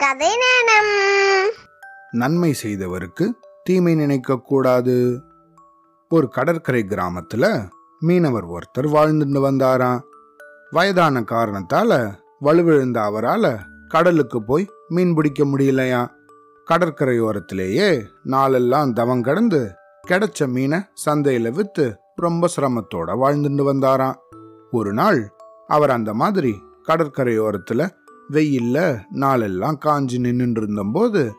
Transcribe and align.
கதை 0.00 0.28
நேரம். 0.28 1.52
நன்மை 2.10 2.54
செய்தவருக்கு 2.62 3.30
தீமை 3.62 3.94
நினைக்கக்கூடாது 3.94 5.20
ஒரு 6.08 6.28
கடற்கரை 6.28 6.84
கிராமத்துல 6.88 7.68
மீனவர் 8.00 8.48
ஒருத்தர் 8.48 8.86
வாழ்ந்துட்டு 8.86 9.42
வந்தாராம் 9.48 10.00
வயதான 10.70 11.20
காரணத்தால 11.20 12.10
வலுவிழுந்த 12.44 12.98
அவரால 13.00 13.58
கடலுக்கு 13.88 14.42
போய் 14.42 14.70
மீன் 14.88 15.14
பிடிக்க 15.14 15.44
முடியலையா? 15.44 16.08
கடற்கரையோரத்திலேயே 16.70 18.02
நாளெல்லாம் 18.22 18.92
தவம் 18.92 19.22
கடந்து 19.22 19.74
கிடைச்ச 20.08 20.46
மீனை 20.46 20.80
சந்தையில 21.06 21.50
வித்து 21.50 21.96
ரொம்ப 22.14 22.48
சிரமத்தோட 22.56 23.08
வாழ்ந்துட்டு 23.08 23.66
வந்தாராம். 23.72 24.14
ஒரு 24.70 24.92
நாள் 24.92 25.32
அவர் 25.66 25.90
அந்த 25.90 26.14
மாதிரி 26.14 26.62
கடற்கரையோரத்துல 26.88 27.88
வெயில்ல 28.32 29.02
நாளெல்லாம் 29.10 29.78
காஞ்சி 29.78 30.18
நின்றுட்டு 30.18 30.56
இருந்தபோது 30.56 31.34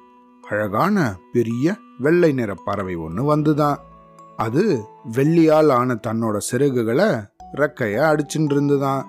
அழகான 0.49 1.15
பெரிய 1.31 1.75
வெள்ளை 1.97 2.31
நிற 2.31 2.53
பறவை 2.65 2.95
ஒன்று 2.95 3.35
வந்துதான். 3.35 3.75
அது 4.37 4.83
வெள்ளியால் 5.11 5.71
ஆன 5.71 5.99
தன்னோட 6.07 6.37
சிறகுகளை 6.51 7.29
ரெக்கைய 7.55 7.97
அடிச்சுட்டு 8.11 8.51
இருந்துதான் 8.51 9.07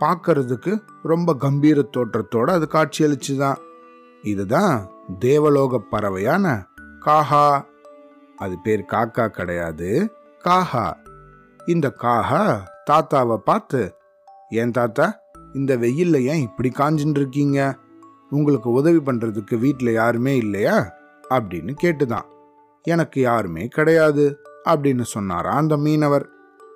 பார்க்கறதுக்கு 0.00 0.82
ரொம்ப 1.02 1.34
கம்பீர 1.34 1.88
தோற்றத்தோட 1.96 2.50
அது 2.50 2.68
காட்சியளிச்சுதான். 2.72 3.56
இதுதான் 4.22 4.88
தேவலோக 5.18 5.82
பறவையான 5.90 6.66
காஹா. 7.04 7.64
அது 8.36 8.56
பேர் 8.62 8.84
காக்கா 8.90 9.28
கிடையாது 9.28 10.14
காஹா. 10.44 10.96
இந்த 11.66 11.94
காஹா 12.02 12.58
தாத்தாவை 12.90 13.36
பார்த்து 13.36 13.94
ஏன் 14.50 14.70
தாத்தா 14.70 15.20
இந்த 15.58 15.76
வெயில்ல 15.76 16.22
ஏன் 16.22 16.40
இப்படி 16.40 16.68
காஞ்சின்னு 16.68 17.10
இருக்கீங்க 17.10 17.78
உங்களுக்கு 18.30 18.70
உதவி 18.70 18.98
பண்றதுக்கு 18.98 19.58
வீட்டில் 19.58 19.92
யாருமே 19.92 20.36
இல்லையா? 20.36 20.92
அப்படின்னு 21.30 21.76
கேட்டுதான். 21.82 22.24
எனக்கு 22.82 23.20
யாருமே 23.20 23.66
கிடையாது 23.66 24.38
அப்படின்னு 24.64 25.02
சொன்னாரா 25.02 25.50
அந்த 25.50 25.76
மீனவர். 25.76 26.28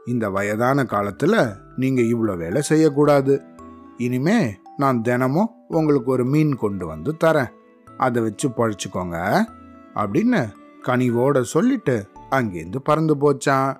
இந்த 0.06 0.30
வயதான 0.30 0.83
காலத்துல 0.83 1.56
நீங்க 1.77 2.00
இவ்வளோ 2.00 2.36
வேலை 2.36 2.62
செய்யக்கூடாது. 2.62 3.42
இனிமே 3.97 4.58
நான் 4.77 5.02
தினமும் 5.02 5.50
உங்களுக்கு 5.69 6.11
ஒரு 6.11 6.24
மீன் 6.24 6.55
கொண்டு 6.55 6.86
வந்து 6.86 7.14
தரேன். 7.24 7.50
அதை 7.98 8.22
வச்சு 8.22 8.48
பழச்சிக்கோங்க 8.48 9.44
அப்படின்னு 9.94 10.52
கனிவோட 10.83 11.41
சொல்லிட்டு 11.41 12.06
அங்கேருந்து 12.30 12.77
பறந்து 12.84 13.17
போச்சான். 13.17 13.77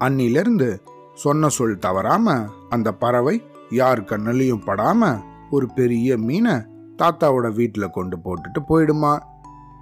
அன்னிலிருந்து 0.00 0.78
சொன்ன 1.14 1.48
சொல் 1.48 1.78
தவறாம 1.78 2.46
அந்த 2.68 2.92
பறவை 2.92 3.42
யார் 3.72 4.04
கண்ணலையும் 4.04 4.64
படாம 4.66 5.20
ஒரு 5.50 5.66
பெரிய 5.74 6.16
மீனை 6.16 6.54
தாத்தாவோட 6.98 7.54
வீட்டில் 7.54 7.90
கொண்டு 7.90 8.16
போட்டுட்டு 8.16 8.60
போயிடுமா. 8.68 9.18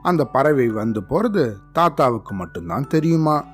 அந்த 0.03 0.25
பறவை 0.25 0.67
வந்து 0.69 1.05
போகிறது 1.05 1.57
தாத்தாவுக்கு 1.73 2.35
மட்டும்தான் 2.35 2.87
தெரியுமா. 2.87 3.45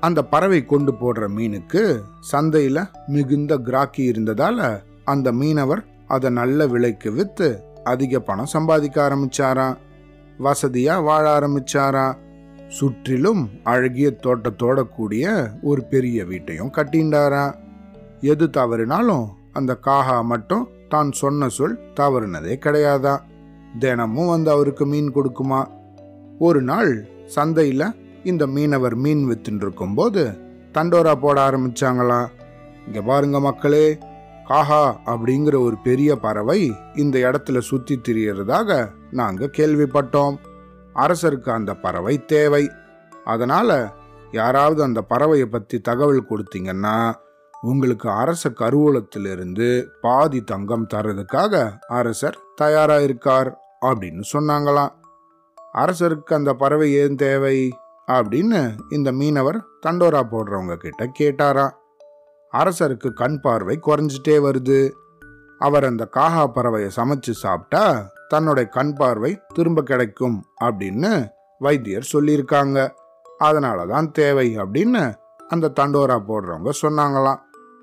அந்த 0.00 0.24
பறவை 0.24 0.64
கொண்டு 0.64 0.92
போடுற 0.92 1.16
மீனுக்கு 1.16 2.00
சந்தையில் 2.20 2.88
மிகுந்த 3.06 3.58
கிராக்கி 3.58 4.02
இருந்ததால் 4.02 4.82
அந்த 5.04 5.32
மீனவர் 5.32 5.84
அதை 6.06 6.30
நல்ல 6.30 6.66
விலைக்கு 6.66 7.12
விற்று 7.12 7.62
அதிக 7.84 8.20
பணம் 8.20 8.46
சம்பாதிக்க 8.46 8.96
ஆரம்பிச்சாராம். 9.08 9.76
வசதியாக 10.38 11.00
வாழ 11.00 11.38
ஆரம்பிச்சாராம். 11.38 12.16
சுற்றிலும் 12.68 13.50
அழகிய 13.62 14.16
தோட்டத்தோட 14.22 14.82
கூடிய 14.82 15.50
ஒரு 15.62 15.84
பெரிய 15.84 16.24
வீட்டையும் 16.24 16.72
கட்டிண்டாராம். 16.72 17.54
எது 18.20 18.46
தவறினாலும் 18.46 19.26
அந்த 19.52 19.78
காகா 19.84 20.24
மட்டும் 20.24 20.68
தான் 20.88 21.12
சொன்ன 21.12 21.48
சொல் 21.48 21.78
தவறுனதே 22.00 22.54
கிடையாதான் 22.56 23.20
தினமும் 23.78 24.28
வந்து 24.28 24.50
அவருக்கு 24.50 24.86
மீன் 24.86 25.14
கொடுக்குமா? 25.14 25.66
ஒரு 26.38 26.62
நாள் 26.62 27.08
சந்தையில் 27.26 28.20
இந்த 28.24 28.46
மீனவர் 28.46 28.94
மீன் 28.94 29.28
வித்துட்டு 29.30 29.56
இருக்கும்போது 29.56 30.36
தண்டோரா 30.74 31.14
போட 31.14 31.50
ஆரம்பிச்சாங்களாம் 31.50 32.26
இங்க 32.86 33.02
பாருங்க 33.04 33.40
மக்களே 33.40 33.98
காஹா 34.48 34.96
அப்படிங்கிற 35.06 35.58
ஒரு 35.58 35.76
பெரிய 35.84 36.16
பறவை 36.16 36.72
இந்த 36.94 37.18
இடத்துல 37.18 37.58
சுத்தி 37.58 38.00
திரியறதாக 38.08 38.88
நாங்க 39.10 39.50
கேள்விப்பட்டோம். 39.56 40.36
அரசருக்கு 40.94 41.50
அந்த 41.50 41.74
பறவை 41.74 42.24
தேவை. 42.24 42.70
அதனால 43.24 43.92
யாராவது 44.32 44.82
அந்த 44.82 45.04
பறவையை 45.10 45.44
பத்தி 45.44 45.78
தகவல் 45.78 46.26
கொடுத்தீங்கன்னா 46.30 47.14
உங்களுக்கு 47.62 48.10
அரச 48.10 48.50
கருவூலத்திலிருந்து 48.50 49.86
பாதி 50.00 50.40
தங்கம் 50.40 50.86
தர்றதுக்காக 50.94 51.78
அரசர் 51.88 52.38
தயாரா 52.54 52.98
இருக்கார் 52.98 53.58
அப்படின்னு 53.80 54.22
சொன்னாங்களாம். 54.32 54.92
அரசருக்கு 55.74 56.34
அந்த 56.34 56.54
பறவை 56.54 56.92
ஏன் 56.92 57.14
தேவை? 57.14 57.76
அப்படின்னு 58.06 58.74
இந்த 58.90 59.12
மீனவர் 59.12 59.64
தண்டோரா 59.86 60.22
போடுறவங்க 60.30 60.76
கிட்ட 60.76 61.10
கேட்டாராம். 61.18 61.70
அரசருக்கு 62.52 63.12
கண் 63.12 63.40
பார்வை 63.40 63.78
குறைஞ்சிட்டே 63.86 64.28
வருது. 64.28 64.90
அவர் 65.58 65.84
அந்த 65.84 66.08
காகா 66.14 66.50
பறவையை 66.54 66.90
சமைச்சு 66.96 67.30
சாப்பிட்டா 67.30 68.12
தன்னுடைய 68.28 68.68
கண் 68.68 68.94
பார்வை 68.94 69.40
திரும்ப 69.54 69.82
கிடைக்கும் 69.82 70.44
அப்படின்னு 70.60 71.28
வைத்தியர் 71.58 72.08
சொல்லியிருக்காங்க. 72.12 72.90
அதனால 73.38 73.86
தான் 73.86 74.10
தேவை 74.10 74.58
அப்படின்னு 74.58 75.14
அந்த 75.48 75.72
தண்டோரா 75.80 76.22
போடுறவங்க 76.28 76.70
சொன்னாங்களாம். 76.82 77.38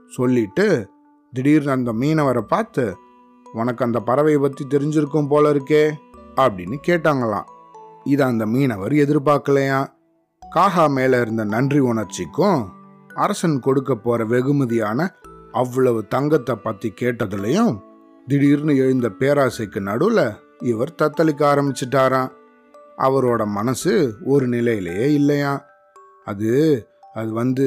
சொல்லிட்டு 0.09 0.68
திடீர்னு 1.34 1.72
அந்த 1.72 1.92
மீனவரை 1.94 2.42
பார்த்து 2.42 2.97
உனக்கு 3.53 3.86
அந்த 3.86 4.00
பறவையை 4.06 4.40
பற்றி 4.42 4.64
தெரிஞ்சிருக்கும் 4.70 5.28
போல 5.28 5.52
இருக்கே 5.53 5.84
அப்படின்னு 6.36 6.78
கேட்டாங்களாம். 6.88 7.47
இதை 8.03 8.25
அந்த 8.28 8.46
மீனவர் 8.46 8.92
எதிர்பார்க்கலையா? 8.92 9.80
காகா 10.56 10.90
மேலே 10.90 11.18
இருந்த 11.22 11.44
நன்றி 11.44 11.80
உணர்ச்சிக்கும் 11.80 12.62
அரசன் 13.16 13.59
கொடுக்க 13.59 13.96
போகிற 13.96 14.25
வெகுமதியான 14.25 15.09
அவ்வளவு 15.52 16.08
தங்கத்தை 16.08 16.56
பற்றி 16.56 16.94
கேட்டதுலையும் 17.02 17.74
திடீர்னு 18.28 18.74
எழுந்த 18.78 19.08
பேராசைக்கு 19.19 19.80
நடுவில் 19.80 20.25
இவர் 20.64 20.98
தத்தளிக்க 21.02 21.42
ஆரம்பிச்சிட்டாராம். 21.52 22.31
அவரோட 22.98 23.42
மனசு 23.46 23.94
ஒரு 24.25 24.48
நிலையிலேயே 24.48 25.14
இல்லையா 25.14 25.66
அது 26.25 26.52
அது 27.14 27.31
வந்து 27.34 27.66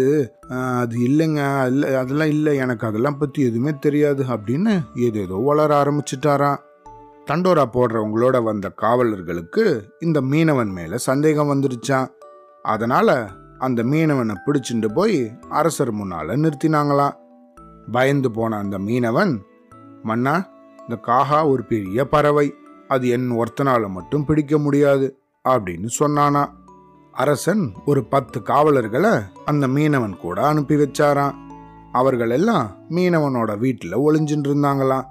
அது 0.80 0.96
இல்லைங்க. 0.98 1.66
இல்லை 1.66 1.94
அதெல்லாம் 1.94 2.28
இல்லை. 2.28 2.56
எனக்கு 2.56 2.86
அதெல்லாம் 2.86 3.18
பற்றி 3.18 3.42
எதுவுமே 3.42 3.72
தெரியாது. 3.80 4.24
அப்படின்னு 4.24 4.82
ஏதேதோ 4.94 5.34
வளர 5.34 5.82
ஆரம்பிச்சிட்டாராம். 5.82 6.56
தண்டோரா 7.30 7.64
போடுறவங்களோட 7.72 8.42
வந்த 8.42 8.72
காவலர்களுக்கு 8.82 9.82
இந்த 10.00 10.20
மீனவன் 10.20 10.70
மேலே 10.70 10.96
சந்தேகம் 10.98 11.50
வந்துருச்சான் 11.50 12.08
அதனால் 12.62 13.30
அந்த 13.58 13.82
மீனவனை 13.82 14.34
பிடிச்சிட்டு 14.46 14.88
போய் 14.94 15.30
அரசர் 15.48 15.92
முன்னால் 15.92 16.28
நிறுத்தினாங்களாம். 16.28 17.16
பயந்து 17.92 18.30
போன 18.30 18.56
அந்த 18.56 18.78
மீனவன் 18.78 19.38
மன்னா 20.02 20.34
இந்த 20.80 21.00
காகா 21.06 21.48
ஒரு 21.48 21.64
பெரிய 21.64 22.08
பறவை. 22.08 22.54
அது 22.88 23.08
என் 23.08 23.30
ஒருத்தனால 23.30 23.88
மட்டும் 23.88 24.24
பிடிக்க 24.24 24.58
முடியாது. 24.58 25.18
அப்படின்னு 25.48 25.88
சொன்னானா 25.98 26.42
அரசன் 27.12 27.72
ஒரு 27.86 28.04
பத்து 28.04 28.42
காவலர்களை 28.42 29.10
அந்த 29.44 29.68
மீனவன் 29.68 30.16
கூட 30.16 30.46
அனுப்பி 30.46 30.74
வச்சாராம். 30.74 31.34
அவர்கள் 31.92 32.30
எல்லாம் 32.30 32.76
மீனவனோட 32.90 33.58
வீட்டில் 33.58 33.96
ஒளிஞ்சின்னு 33.96 34.48
இருந்தாங்களாம் 34.48 35.04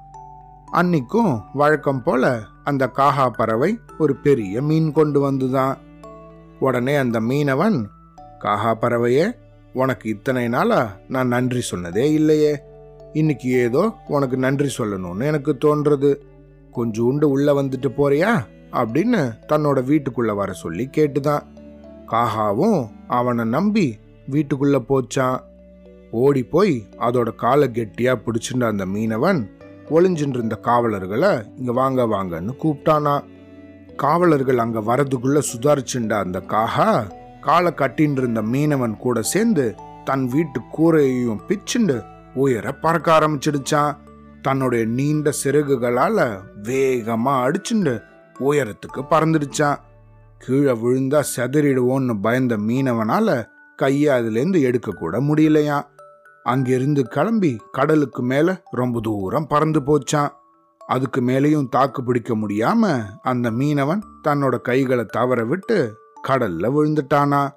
அன்னைக்கும் 0.72 1.41
வழக்கம் 1.53 2.03
போல 2.03 2.40
அந்த 2.63 2.91
காகா 2.95 3.29
பறவை 3.29 3.79
ஒரு 3.97 4.16
பெரிய 4.16 4.61
மீன் 4.61 4.91
கொண்டு 4.91 5.31
வந்துதான். 5.31 5.78
உடனே 6.59 6.95
அந்த 6.95 7.19
மீனவன் 7.19 7.85
காகா 8.40 8.73
பறவையே 8.73 9.31
உனக்கு 9.73 10.09
இத்தனை 10.09 10.47
நாளா 10.47 10.97
நான் 11.07 11.28
நன்றி 11.28 11.61
சொன்னதே 11.72 12.13
இல்லையே. 12.13 12.59
இன்னைக்கு 13.13 13.50
ஏதோ 13.50 13.94
உனக்கு 14.07 14.38
நன்றி 14.38 14.73
சொல்லணும்னு 14.78 15.25
எனக்கு 15.25 15.58
தோன்றது. 15.66 16.16
கொஞ்சோண்டு 16.76 17.23
உள்ள 17.23 17.61
வந்துட்டு 17.61 17.91
போறியா? 17.97 18.46
அப்படின்னு 18.72 19.34
தன்னோட 19.47 19.84
வீட்டுக்குள்ள 19.84 20.35
வர 20.35 20.53
சொல்லி 20.53 20.90
கேட்டுதான். 20.97 21.51
காகாவும் 22.11 22.90
அவனை 23.08 23.46
நம்பி 23.46 23.97
வீட்டுக்குள்ள 24.31 24.78
போச்சான். 24.90 25.40
ஓடி 26.11 26.43
போய் 26.43 26.87
அதோட 26.99 27.35
காலை 27.35 27.69
கெட்டியா 27.73 28.13
பிடிச்சிருந்த 28.25 28.63
அந்த 28.63 28.85
மீனவன் 28.85 29.49
ஒளிஞ்சின்னு 29.90 30.37
இருந்த 30.37 30.55
காவலர்களை 30.55 31.31
இங்க 31.58 31.72
வாங்க 31.72 32.03
வாங்கன்னு 32.03 32.53
கூப்பிட்டானா. 32.63 33.23
காவலர்கள் 33.96 34.58
அங்க 34.58 34.79
வரதுக்குள்ள 34.79 35.41
சுதாரிச்சுண்ட 35.52 36.11
அந்த 36.11 36.40
காகா 36.47 37.08
காலை 37.41 37.72
கட்டின்னு 37.75 38.17
இருந்த 38.17 38.41
மீனவன் 38.41 38.97
கூட 38.97 39.22
சேர்ந்து 39.22 39.75
தன் 40.03 40.25
வீட்டு 40.28 40.59
கூரையையும் 40.78 41.41
பிச்சுண்டு 41.47 42.05
உயர 42.34 42.72
பறக்க 42.72 43.19
ஆரம்பிச்சிடுச்சான். 43.19 43.97
தன்னுடைய 44.41 44.85
நீண்ட 44.85 45.31
சிறகுகளால 45.43 46.17
வேகமா 46.64 47.34
அடிச்சுண்டு 47.46 48.03
உயரத்துக்கு 48.40 49.02
பறந்துடுச்சான். 49.09 49.79
கீழே 50.41 50.72
விழுந்தா 50.72 51.23
செதறிடுவோன்னு 51.35 52.22
பயந்த 52.22 52.58
மீனவனால 52.58 53.46
கையை 53.76 54.20
அதுலேருந்து 54.20 54.59
எடுக்கக்கூட 54.61 55.20
முடியலையா? 55.20 55.82
அங்கிருந்து 56.43 57.08
கிளம்பி 57.08 57.61
கடலுக்கு 57.72 58.22
மேல 58.22 58.64
ரொம்ப 58.72 58.99
தூரம் 59.03 59.47
பறந்து 59.47 59.82
போச்சான். 59.82 60.29
அதுக்கு 60.88 61.22
மேலேயும் 61.22 61.70
தாக்கு 61.70 62.03
பிடிக்க 62.03 62.35
முடியாம 62.35 63.03
அந்த 63.22 63.52
மீனவன் 63.52 64.02
தன்னோட 64.28 64.61
கைகளை 64.61 65.05
தவற 65.05 65.43
விட்டு 65.43 65.96
கடல்ல 66.28 66.72
விழுந்துட்டானா. 66.76 67.49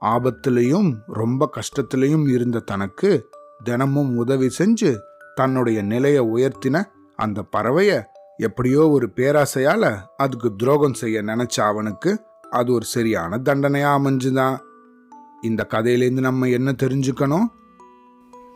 ஆபத்திலையும் 0.00 0.94
ரொம்ப 1.06 1.50
கஷ்டத்திலையும் 1.56 2.28
இருந்த 2.28 2.58
தனக்கு 2.58 3.28
தினமும் 3.64 4.16
உதவி 4.16 4.50
செஞ்சு 4.58 4.98
தன்னுடைய 5.34 5.82
நிலையை 5.82 6.22
உயர்த்தின 6.24 6.82
அந்த 7.16 7.44
பறவையை 7.56 7.98
எப்படியோ 8.42 8.88
ஒரு 8.88 9.08
பேராசையால 9.16 9.98
அதுக்கு 10.16 10.56
துரோகம் 10.56 10.94
செய்ய 10.94 11.22
நினைச்ச 11.22 11.60
அவனுக்கு 11.60 12.20
அது 12.50 12.72
ஒரு 12.72 12.84
சரியான 12.84 13.40
தண்டனையா 13.44 13.90
அமைஞ்சுதான் 13.98 14.58
இந்த 15.42 15.66
கதையிலேருந்து 15.70 16.20
நம்ம 16.20 16.48
என்ன 16.48 16.74
தெரிஞ்சுக்கணும்? 16.82 17.46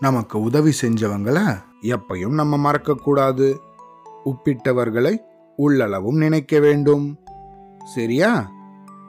நமக்கு 0.00 0.40
உதவி 0.40 0.72
செஞ்சவங்கள 0.82 1.58
எப்பையும் 1.82 2.34
நம்ம 2.34 2.56
மறக்க 2.56 2.94
கூடாது. 2.94 3.60
உப்பிட்டவர்களை 4.24 5.16
உள்ளளவும் 5.58 6.16
நினைக்க 6.16 6.58
வேண்டும். 6.58 7.18
சரியா? 7.94 8.50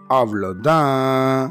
அவ்வளோதான் 0.09 1.50